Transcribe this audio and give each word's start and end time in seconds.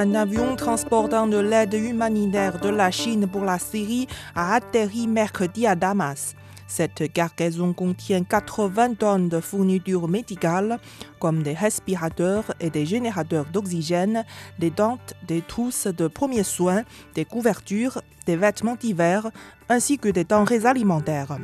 Un 0.00 0.14
avion 0.14 0.54
transportant 0.54 1.26
de 1.26 1.38
l'aide 1.38 1.74
humanitaire 1.74 2.60
de 2.60 2.68
la 2.68 2.92
Chine 2.92 3.26
pour 3.26 3.44
la 3.44 3.58
Syrie 3.58 4.06
a 4.36 4.54
atterri 4.54 5.08
mercredi 5.08 5.66
à 5.66 5.74
Damas. 5.74 6.36
Cette 6.68 7.12
cargaison 7.12 7.72
contient 7.72 8.22
80 8.22 8.94
tonnes 8.94 9.28
de 9.28 9.40
fournitures 9.40 10.06
médicales, 10.06 10.78
comme 11.18 11.42
des 11.42 11.52
respirateurs 11.52 12.44
et 12.60 12.70
des 12.70 12.86
générateurs 12.86 13.46
d'oxygène, 13.46 14.24
des 14.60 14.70
dentes, 14.70 15.14
des 15.26 15.42
trousses 15.42 15.88
de 15.88 16.06
premiers 16.06 16.44
soins, 16.44 16.84
des 17.16 17.24
couvertures, 17.24 18.00
des 18.24 18.36
vêtements 18.36 18.76
d'hiver, 18.76 19.32
ainsi 19.68 19.98
que 19.98 20.10
des 20.10 20.22
denrées 20.22 20.64
alimentaires. 20.64 21.38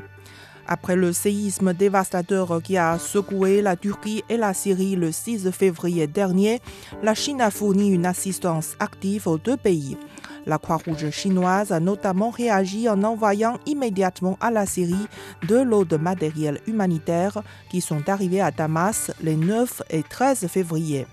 Après 0.67 0.97
le 0.97 1.13
séisme 1.13 1.75
dévastateur 1.75 2.63
qui 2.63 2.79
a 2.79 2.99
secoué 2.99 3.61
la 3.61 3.77
Turquie 3.77 4.25
et 4.29 4.37
la 4.37 4.55
Syrie 4.55 4.97
le 4.97 5.13
6 5.13 5.51
février 5.51 6.07
dernier, 6.07 6.61
la 7.03 7.15
Chine 7.15 7.41
a 7.41 7.51
fourni 7.51 7.91
une 7.91 8.07
assistance 8.07 8.75
active 8.81 9.29
aux 9.29 9.39
deux 9.39 9.57
pays. 9.59 9.99
La 10.47 10.59
Croix-Rouge 10.59 11.11
chinoise 11.11 11.73
a 11.73 11.81
notamment 11.81 12.31
réagi 12.31 12.89
en 12.89 13.03
envoyant 13.03 13.59
immédiatement 13.67 14.37
à 14.41 14.51
la 14.51 14.67
Syrie 14.67 15.09
deux 15.49 15.65
lots 15.65 15.85
de 15.85 15.97
matériel 15.97 16.61
humanitaire 16.67 17.43
qui 17.71 17.81
sont 17.81 18.09
arrivés 18.09 18.41
à 18.41 18.51
Damas 18.51 19.11
les 19.23 19.37
9 19.37 19.83
et 19.91 20.03
13 20.03 20.47
février. 20.49 21.07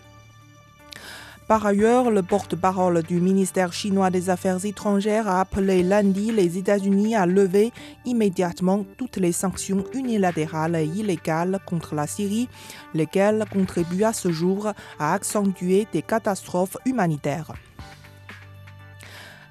Par 1.52 1.66
ailleurs, 1.66 2.12
le 2.12 2.24
porte-parole 2.24 3.04
du 3.04 3.20
ministère 3.20 3.74
chinois 3.74 4.10
des 4.10 4.30
Affaires 4.30 4.66
étrangères 4.66 5.28
a 5.28 5.42
appelé 5.42 5.84
lundi 5.84 6.32
les 6.32 6.58
États-Unis 6.58 7.14
à 7.14 7.26
lever 7.26 7.74
immédiatement 8.06 8.86
toutes 8.98 9.18
les 9.18 9.34
sanctions 9.34 9.84
unilatérales 9.94 10.78
et 10.78 10.86
illégales 10.86 11.60
contre 11.66 11.94
la 11.94 12.08
Syrie, 12.08 12.48
lesquelles 12.94 13.44
contribuent 13.52 14.06
à 14.06 14.14
ce 14.14 14.32
jour 14.32 14.72
à 14.98 15.14
accentuer 15.14 15.90
des 15.92 16.02
catastrophes 16.02 16.78
humanitaires. 16.86 17.52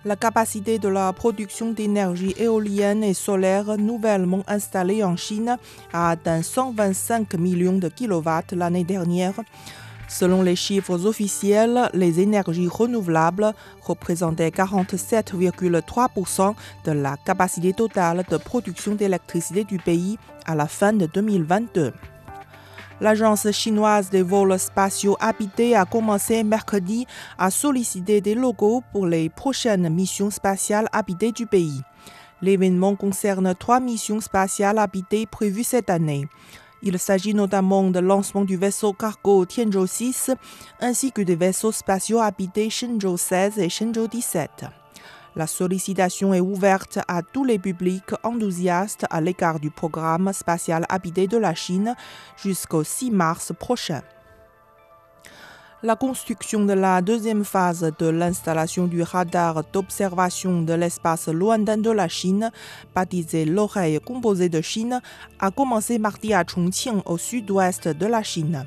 La 0.07 0.17
capacité 0.17 0.79
de 0.79 0.89
la 0.89 1.13
production 1.13 1.73
d'énergie 1.73 2.35
éolienne 2.39 3.05
et 3.05 3.13
solaire 3.13 3.77
nouvellement 3.77 4.43
installée 4.47 5.05
en 5.05 5.17
Chine 5.17 5.59
a 5.93 6.09
atteint 6.09 6.41
125 6.41 7.35
millions 7.35 7.77
de 7.77 7.91
kilowatts 7.91 8.53
l'année 8.53 8.85
dernière. 8.85 9.35
Selon 10.11 10.43
les 10.43 10.57
chiffres 10.57 11.07
officiels, 11.07 11.89
les 11.95 12.19
énergies 12.19 12.67
renouvelables 12.67 13.55
représentaient 13.81 14.49
47,3% 14.49 16.55
de 16.85 16.91
la 16.91 17.17
capacité 17.25 17.73
totale 17.73 18.25
de 18.29 18.37
production 18.37 18.97
d'électricité 18.97 19.63
du 19.63 19.79
pays 19.79 20.19
à 20.47 20.57
la 20.57 20.67
fin 20.67 20.93
de 20.93 21.07
2022. 21.07 21.93
L'agence 23.01 23.49
chinoise 23.53 24.11
des 24.11 24.23
vols 24.23 24.59
spatiaux 24.59 25.17
habités 25.21 25.77
a 25.77 25.85
commencé 25.85 26.43
mercredi 26.43 27.07
à 27.39 27.53
solliciter 27.53 28.21
des 28.21 28.35
logos 28.35 28.83
pour 28.91 29.07
les 29.07 29.29
prochaines 29.29 29.89
missions 29.91 30.31
spatiales 30.31 30.89
habitées 30.91 31.31
du 31.31 31.47
pays. 31.47 31.83
L'événement 32.43 32.97
concerne 32.97 33.55
trois 33.55 33.79
missions 33.79 34.21
spatiales 34.21 34.79
habitées 34.79 35.27
prévues 35.27 35.63
cette 35.63 35.89
année. 35.89 36.27
Il 36.83 36.99
s'agit 36.99 37.35
notamment 37.35 37.91
de 37.91 37.99
lancement 37.99 38.45
du 38.45 38.57
vaisseau 38.57 38.95
cargo 38.95 39.45
Tianzhou 39.45 39.87
6 39.87 40.31
ainsi 40.81 41.13
que 41.13 41.21
des 41.21 41.37
vaisseaux 41.37 41.73
spatiaux 41.73 42.21
habités 42.21 42.71
Shenzhou 42.71 43.19
16 43.19 43.59
et 43.59 43.69
Shenzhou 43.69 44.09
17. 44.09 44.65
La 45.37 45.47
sollicitation 45.47 46.33
est 46.33 46.41
ouverte 46.41 46.99
à 47.07 47.23
tous 47.23 47.45
les 47.45 47.59
publics 47.59 48.13
enthousiastes 48.25 49.05
à 49.11 49.21
l'égard 49.21 49.61
du 49.61 49.71
programme 49.71 50.33
spatial 50.33 50.87
habité 50.89 51.27
de 51.27 51.37
la 51.37 51.55
Chine 51.55 51.95
jusqu'au 52.43 52.83
6 52.83 53.11
mars 53.11 53.53
prochain. 53.59 54.01
La 55.83 55.97
construction 55.97 56.67
de 56.67 56.75
la 56.75 57.01
deuxième 57.01 57.43
phase 57.43 57.91
de 57.99 58.07
l'installation 58.07 58.87
du 58.87 59.03
radar 59.03 59.65
d'observation 59.73 60.61
de 60.61 60.75
l'espace 60.75 61.29
lointain 61.29 61.79
de 61.79 61.91
la 61.91 62.07
Chine, 62.07 62.51
baptisé 62.95 63.47
l'oreille 63.47 63.99
composée 63.99 64.51
de 64.51 64.61
Chine, 64.61 65.01
a 65.39 65.51
commencé 65.51 65.99
mardi 65.99 66.35
à 66.35 66.45
Chongqing 66.45 67.01
au 67.07 67.17
sud-ouest 67.17 67.89
de 67.89 68.05
la 68.05 68.23
Chine. 68.23 68.67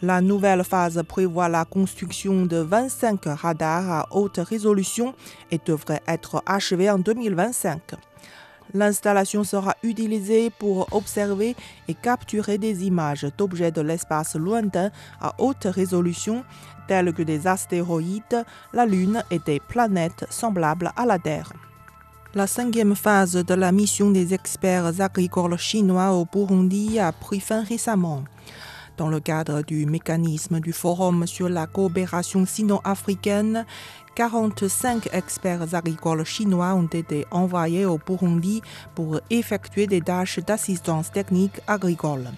La 0.00 0.22
nouvelle 0.22 0.64
phase 0.64 1.02
prévoit 1.06 1.50
la 1.50 1.66
construction 1.66 2.46
de 2.46 2.56
25 2.56 3.20
radars 3.26 3.90
à 3.90 4.06
haute 4.12 4.38
résolution 4.38 5.14
et 5.50 5.60
devrait 5.62 6.00
être 6.08 6.42
achevée 6.46 6.88
en 6.88 6.98
2025. 6.98 7.96
L'installation 8.74 9.44
sera 9.44 9.74
utilisée 9.82 10.50
pour 10.50 10.88
observer 10.92 11.56
et 11.88 11.94
capturer 11.94 12.58
des 12.58 12.84
images 12.84 13.26
d'objets 13.36 13.72
de 13.72 13.80
l'espace 13.80 14.36
lointain 14.36 14.90
à 15.20 15.34
haute 15.38 15.64
résolution 15.64 16.44
tels 16.86 17.12
que 17.12 17.22
des 17.22 17.46
astéroïdes, 17.46 18.44
la 18.72 18.86
Lune 18.86 19.22
et 19.30 19.38
des 19.38 19.60
planètes 19.60 20.24
semblables 20.30 20.92
à 20.96 21.06
la 21.06 21.18
Terre. 21.18 21.52
La 22.34 22.46
cinquième 22.46 22.94
phase 22.94 23.32
de 23.32 23.54
la 23.54 23.72
mission 23.72 24.10
des 24.10 24.34
experts 24.34 25.00
agricoles 25.00 25.56
chinois 25.56 26.12
au 26.12 26.24
Burundi 26.24 27.00
a 27.00 27.10
pris 27.10 27.40
fin 27.40 27.64
récemment. 27.64 28.22
Dans 29.00 29.08
le 29.08 29.18
cadre 29.18 29.62
du 29.62 29.86
mécanisme 29.86 30.60
du 30.60 30.74
Forum 30.74 31.26
sur 31.26 31.48
la 31.48 31.66
coopération 31.66 32.44
sino-africaine, 32.44 33.64
45 34.14 35.08
experts 35.14 35.74
agricoles 35.74 36.26
chinois 36.26 36.74
ont 36.74 36.86
été 36.86 37.24
envoyés 37.30 37.86
au 37.86 37.96
Burundi 37.96 38.60
pour 38.94 39.18
effectuer 39.30 39.86
des 39.86 40.02
tâches 40.02 40.40
d'assistance 40.40 41.10
technique 41.10 41.62
agricole. 41.66 42.28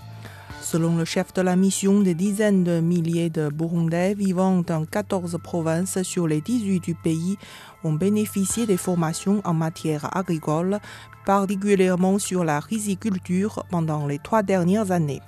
Selon 0.60 0.96
le 0.96 1.04
chef 1.04 1.32
de 1.32 1.42
la 1.42 1.56
mission, 1.56 2.00
des 2.00 2.14
dizaines 2.14 2.62
de 2.62 2.78
milliers 2.78 3.28
de 3.28 3.48
Burundais 3.48 4.14
vivant 4.14 4.62
dans 4.64 4.84
14 4.84 5.36
provinces 5.42 6.00
sur 6.02 6.28
les 6.28 6.40
18 6.40 6.78
du 6.78 6.94
pays 6.94 7.38
ont 7.82 7.94
bénéficié 7.94 8.66
des 8.66 8.76
formations 8.76 9.42
en 9.44 9.52
matière 9.52 10.16
agricole, 10.16 10.78
particulièrement 11.26 12.20
sur 12.20 12.44
la 12.44 12.60
riziculture 12.60 13.64
pendant 13.68 14.06
les 14.06 14.20
trois 14.20 14.44
dernières 14.44 14.92
années. 14.92 15.22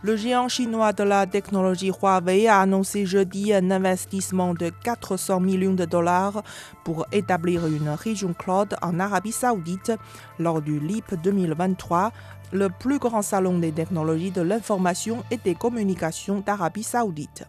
Le 0.00 0.14
géant 0.14 0.46
chinois 0.46 0.92
de 0.92 1.02
la 1.02 1.26
technologie 1.26 1.90
Huawei 1.90 2.46
a 2.46 2.60
annoncé 2.60 3.04
jeudi 3.04 3.52
un 3.52 3.72
investissement 3.72 4.54
de 4.54 4.70
400 4.84 5.40
millions 5.40 5.74
de 5.74 5.86
dollars 5.86 6.44
pour 6.84 7.04
établir 7.10 7.66
une 7.66 7.88
région 7.88 8.32
cloud 8.32 8.76
en 8.80 9.00
Arabie 9.00 9.32
saoudite 9.32 9.90
lors 10.38 10.62
du 10.62 10.78
LIP 10.78 11.16
2023, 11.20 12.12
le 12.52 12.68
plus 12.68 13.00
grand 13.00 13.22
salon 13.22 13.58
des 13.58 13.72
technologies 13.72 14.30
de 14.30 14.40
l'information 14.40 15.24
et 15.32 15.36
des 15.36 15.56
communications 15.56 16.44
d'Arabie 16.46 16.84
saoudite. 16.84 17.42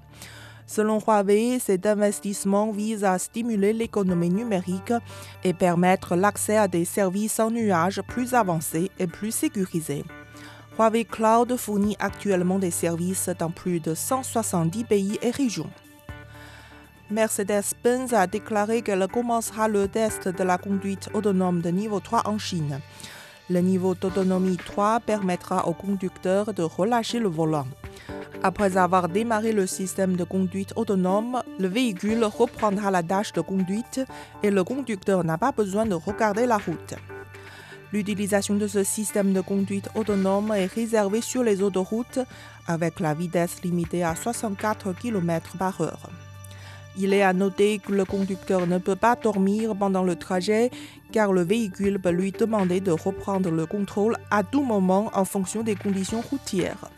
Selon 0.66 1.00
Huawei, 1.00 1.60
cet 1.60 1.86
investissement 1.86 2.72
vise 2.72 3.04
à 3.04 3.20
stimuler 3.20 3.74
l'économie 3.74 4.32
numérique 4.32 4.94
et 5.44 5.54
permettre 5.54 6.16
l'accès 6.16 6.58
à 6.58 6.68
des 6.68 6.86
services 6.86 7.40
en 7.40 7.52
nuage 7.52 8.02
plus 8.08 8.34
avancés 8.34 8.90
et 8.98 9.06
plus 9.06 9.32
sécurisés. 9.32 10.04
Huawei 10.80 11.04
Cloud 11.04 11.58
fournit 11.58 11.98
actuellement 12.00 12.58
des 12.58 12.72
services 12.72 13.30
dans 13.38 13.52
plus 13.52 13.82
de 13.82 13.94
170 13.94 14.86
pays 14.86 15.20
et 15.22 15.30
régions. 15.30 15.70
Mercedes-Benz 17.12 18.14
a 18.14 18.28
déclaré 18.28 18.82
qu'elle 18.82 19.06
commencera 19.10 19.68
le 19.68 19.90
test 19.90 20.30
de 20.30 20.42
la 20.42 20.58
conduite 20.58 21.10
autonome 21.14 21.60
de 21.60 21.70
niveau 21.70 22.00
3 22.00 22.30
en 22.30 22.38
Chine. 22.38 22.80
Le 23.50 23.60
niveau 23.60 23.94
d'autonomie 23.94 24.56
3 24.56 25.02
permettra 25.02 25.68
au 25.68 25.74
conducteur 25.74 26.54
de 26.54 26.64
relâcher 26.64 27.20
le 27.20 27.28
volant. 27.28 27.68
Après 28.42 28.78
avoir 28.78 29.10
démarré 29.10 29.52
le 29.52 29.68
système 29.68 30.16
de 30.16 30.24
conduite 30.24 30.72
autonome, 30.78 31.44
le 31.60 31.68
véhicule 31.68 32.24
reprendra 32.24 32.90
la 32.90 33.04
tâche 33.04 33.34
de 33.34 33.42
conduite 33.42 34.00
et 34.44 34.50
le 34.50 34.64
conducteur 34.64 35.26
n'a 35.26 35.38
pas 35.38 35.52
besoin 35.52 35.86
de 35.86 35.96
regarder 35.96 36.46
la 36.46 36.58
route. 36.58 36.96
L'utilisation 37.92 38.56
de 38.56 38.68
ce 38.68 38.84
système 38.84 39.34
de 39.34 39.42
conduite 39.42 39.90
autonome 39.96 40.52
est 40.52 40.68
réservée 40.68 41.22
sur 41.22 41.44
les 41.44 41.64
autoroutes 41.64 42.20
avec 42.68 43.00
la 43.00 43.16
vitesse 43.16 43.64
limitée 43.64 44.04
à 44.04 44.16
64 44.16 44.94
km 44.94 45.58
par 45.58 45.82
heure. 45.82 46.10
Il 46.98 47.14
est 47.14 47.24
à 47.24 47.34
noter 47.34 47.80
que 47.80 47.94
le 47.94 48.06
conducteur 48.06 48.68
ne 48.68 48.78
peut 48.78 48.96
pas 48.96 49.16
dormir 49.16 49.76
pendant 49.76 50.04
le 50.04 50.16
trajet 50.16 50.70
car 51.12 51.34
le 51.34 51.42
véhicule 51.42 52.00
peut 52.00 52.10
lui 52.10 52.32
demander 52.32 52.80
de 52.80 52.92
reprendre 52.92 53.50
le 53.50 53.66
contrôle 53.66 54.18
à 54.30 54.44
tout 54.44 54.64
moment 54.64 55.10
en 55.14 55.26
fonction 55.26 55.64
des 55.64 55.76
conditions 55.76 56.22
routières. 56.22 56.90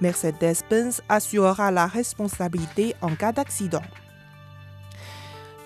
Mercedes-Benz 0.00 1.02
assurera 1.08 1.72
la 1.72 1.86
responsabilité 1.86 2.94
en 3.00 3.16
cas 3.16 3.32
d'accident. 3.32 3.82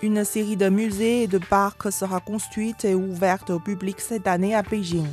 Une 0.05 0.25
série 0.25 0.57
de 0.57 0.69
musées 0.69 1.23
et 1.23 1.27
de 1.29 1.39
parcs 1.39 1.93
sera 1.93 2.19
construite 2.19 2.85
et 2.85 2.97
ouverte 2.97 3.51
au 3.51 3.61
public 3.61 4.01
cette 4.01 4.27
année 4.27 4.53
à 4.53 4.63
Beijing. 4.63 5.07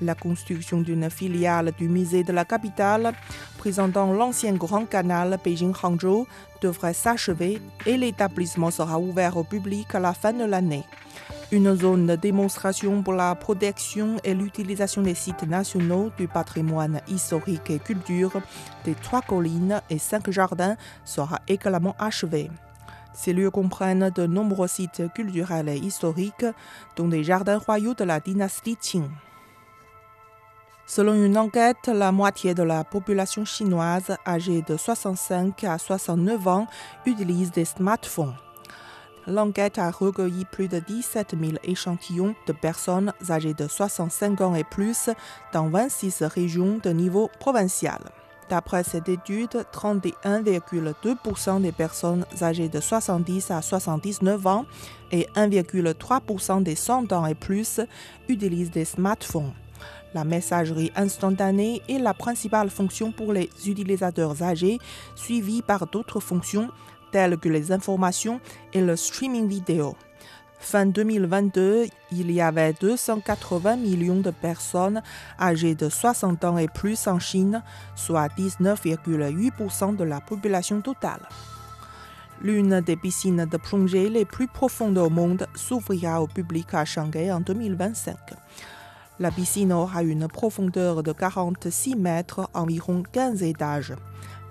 La 0.00 0.14
construction 0.14 0.80
d'une 0.80 1.10
filiale 1.10 1.72
du 1.76 1.90
musée 1.90 2.24
de 2.24 2.32
la 2.32 2.46
capitale, 2.46 3.12
présentant 3.58 4.10
l'ancien 4.14 4.54
Grand 4.54 4.86
Canal 4.86 5.38
Beijing-Hangzhou, 5.44 6.26
devrait 6.62 6.94
s'achever 6.94 7.60
et 7.84 7.98
l'établissement 7.98 8.70
sera 8.70 8.98
ouvert 8.98 9.36
au 9.36 9.44
public 9.44 9.94
à 9.94 10.00
la 10.00 10.14
fin 10.14 10.32
de 10.32 10.44
l'année. 10.44 10.84
Une 11.52 11.76
zone 11.76 12.06
de 12.06 12.16
démonstration 12.16 13.02
pour 13.02 13.12
la 13.12 13.34
protection 13.34 14.16
et 14.24 14.32
l'utilisation 14.32 15.02
des 15.02 15.14
sites 15.14 15.46
nationaux 15.46 16.12
du 16.16 16.28
patrimoine 16.28 17.02
historique 17.08 17.68
et 17.68 17.78
culture 17.78 18.40
des 18.86 18.94
trois 18.94 19.20
collines 19.20 19.82
et 19.90 19.98
cinq 19.98 20.30
jardins 20.30 20.76
sera 21.04 21.40
également 21.46 21.94
achevée. 21.98 22.48
Ces 23.12 23.32
lieux 23.32 23.50
comprennent 23.50 24.10
de 24.10 24.26
nombreux 24.26 24.68
sites 24.68 25.02
culturels 25.14 25.68
et 25.68 25.78
historiques, 25.78 26.46
dont 26.96 27.08
des 27.08 27.24
jardins 27.24 27.58
royaux 27.58 27.94
de 27.94 28.04
la 28.04 28.20
dynastie 28.20 28.76
Qing. 28.76 29.08
Selon 30.86 31.14
une 31.14 31.38
enquête, 31.38 31.86
la 31.86 32.10
moitié 32.10 32.52
de 32.52 32.64
la 32.64 32.82
population 32.82 33.44
chinoise 33.44 34.16
âgée 34.26 34.62
de 34.62 34.76
65 34.76 35.62
à 35.64 35.78
69 35.78 36.48
ans 36.48 36.66
utilise 37.06 37.52
des 37.52 37.64
smartphones. 37.64 38.34
L'enquête 39.26 39.78
a 39.78 39.90
recueilli 39.90 40.44
plus 40.46 40.66
de 40.66 40.80
17 40.80 41.36
000 41.40 41.52
échantillons 41.62 42.34
de 42.48 42.52
personnes 42.52 43.12
âgées 43.28 43.54
de 43.54 43.68
65 43.68 44.40
ans 44.40 44.54
et 44.54 44.64
plus 44.64 45.10
dans 45.52 45.68
26 45.68 46.22
régions 46.24 46.80
de 46.82 46.90
niveau 46.90 47.30
provincial. 47.38 48.00
D'après 48.50 48.82
cette 48.82 49.08
étude, 49.08 49.64
31,2% 49.72 51.62
des 51.62 51.70
personnes 51.70 52.26
âgées 52.42 52.68
de 52.68 52.80
70 52.80 53.52
à 53.52 53.62
79 53.62 54.44
ans 54.48 54.66
et 55.12 55.28
1,3% 55.36 56.64
des 56.64 56.74
100 56.74 57.12
ans 57.12 57.26
et 57.26 57.36
plus 57.36 57.80
utilisent 58.28 58.72
des 58.72 58.84
smartphones. 58.84 59.52
La 60.14 60.24
messagerie 60.24 60.90
instantanée 60.96 61.80
est 61.88 62.00
la 62.00 62.12
principale 62.12 62.70
fonction 62.70 63.12
pour 63.12 63.32
les 63.32 63.48
utilisateurs 63.66 64.42
âgés, 64.42 64.78
suivie 65.14 65.62
par 65.62 65.86
d'autres 65.86 66.18
fonctions 66.18 66.70
telles 67.12 67.38
que 67.38 67.48
les 67.48 67.70
informations 67.70 68.40
et 68.72 68.80
le 68.80 68.96
streaming 68.96 69.46
vidéo. 69.46 69.94
Fin 70.60 70.86
2022, 70.86 71.86
il 72.12 72.30
y 72.30 72.40
avait 72.40 72.74
280 72.74 73.76
millions 73.76 74.20
de 74.20 74.30
personnes 74.30 75.02
âgées 75.40 75.74
de 75.74 75.88
60 75.88 76.44
ans 76.44 76.58
et 76.58 76.68
plus 76.68 77.08
en 77.08 77.18
Chine, 77.18 77.62
soit 77.96 78.28
19,8% 78.36 79.96
de 79.96 80.04
la 80.04 80.20
population 80.20 80.80
totale. 80.82 81.26
L'une 82.42 82.80
des 82.80 82.96
piscines 82.96 83.46
de 83.50 83.56
plongée 83.56 84.08
les 84.10 84.24
plus 84.24 84.48
profondes 84.48 84.98
au 84.98 85.10
monde 85.10 85.46
s'ouvrira 85.54 86.22
au 86.22 86.26
public 86.26 86.72
à 86.74 86.84
Shanghai 86.84 87.32
en 87.32 87.40
2025. 87.40 88.16
La 89.18 89.30
piscine 89.30 89.72
aura 89.72 90.02
une 90.02 90.28
profondeur 90.28 91.02
de 91.02 91.12
46 91.12 91.96
mètres, 91.96 92.48
environ 92.54 93.02
15 93.12 93.42
étages. 93.42 93.94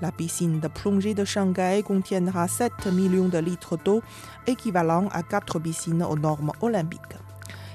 La 0.02 0.14
piscine 0.14 0.62
de 0.62 0.70
plongée 0.70 1.14
de 1.14 1.26
Shanghai 1.26 1.84
contiendra 1.86 2.48
7 2.48 2.88
millions 2.94 3.28
de 3.28 3.38
litres 3.38 3.78
d'eau, 3.78 4.02
équivalent 4.48 5.10
à 5.12 5.24
4 5.24 5.60
piscines 5.60 6.04
aux 6.04 6.16
normes 6.16 6.54
olympiques. 6.62 7.18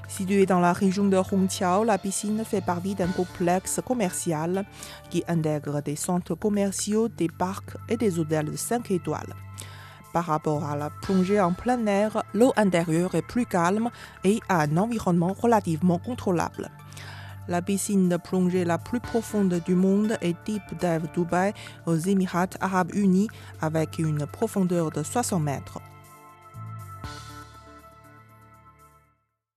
Située 0.09 0.47
dans 0.47 0.61
la 0.61 0.73
région 0.73 1.05
de 1.05 1.19
Hongqiao, 1.19 1.85
la 1.85 1.99
piscine 1.99 2.43
fait 2.45 2.65
partie 2.65 2.95
d'un 2.95 3.09
complexe 3.09 3.81
commercial 3.85 4.65
qui 5.11 5.23
intègre 5.29 5.83
des 5.83 5.97
centres 5.97 6.35
commerciaux, 6.35 7.09
des 7.09 7.29
parcs 7.29 7.77
et 7.91 7.99
des 7.99 8.19
hôtels 8.19 8.53
de 8.53 8.57
5 8.57 8.91
étoiles. 8.91 9.35
Par 10.15 10.25
rapport 10.25 10.65
à 10.65 10.77
la 10.77 10.89
plongée 10.89 11.41
en 11.41 11.53
plein 11.53 11.85
air, 11.87 12.23
l'eau 12.33 12.53
intérieure 12.57 13.17
est 13.17 13.27
plus 13.27 13.45
calme 13.45 13.91
et 14.23 14.41
a 14.49 14.63
un 14.63 14.77
environnement 14.79 15.35
relativement 15.39 15.99
contrôlable. 15.99 16.71
La 17.47 17.61
piscine 17.61 18.09
de 18.09 18.17
plongée 18.17 18.65
la 18.65 18.79
plus 18.79 19.01
profonde 19.01 19.61
du 19.67 19.75
monde 19.75 20.17
est 20.23 20.35
Deep 20.47 20.63
Dive 20.81 21.09
Dubai 21.15 21.53
aux 21.85 21.97
Émirats 21.97 22.47
arabes 22.61 22.95
unis 22.95 23.29
avec 23.61 23.99
une 23.99 24.27
profondeur 24.27 24.91
de 24.91 25.03
60 25.03 25.43
mètres. 25.43 25.81